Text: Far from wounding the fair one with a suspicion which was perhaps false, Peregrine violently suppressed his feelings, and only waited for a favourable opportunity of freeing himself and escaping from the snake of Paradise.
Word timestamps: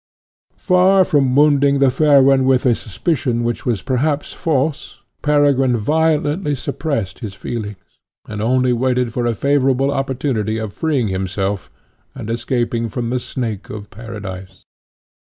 Far 0.57 1.05
from 1.05 1.35
wounding 1.35 1.77
the 1.77 1.91
fair 1.91 2.23
one 2.23 2.45
with 2.45 2.65
a 2.65 2.73
suspicion 2.73 3.43
which 3.43 3.67
was 3.67 3.83
perhaps 3.83 4.33
false, 4.33 4.99
Peregrine 5.21 5.77
violently 5.77 6.55
suppressed 6.55 7.19
his 7.19 7.35
feelings, 7.35 7.75
and 8.27 8.41
only 8.41 8.73
waited 8.73 9.13
for 9.13 9.27
a 9.27 9.35
favourable 9.35 9.91
opportunity 9.91 10.57
of 10.57 10.73
freeing 10.73 11.09
himself 11.09 11.69
and 12.15 12.31
escaping 12.31 12.87
from 12.87 13.11
the 13.11 13.19
snake 13.19 13.69
of 13.69 13.91
Paradise. 13.91 14.65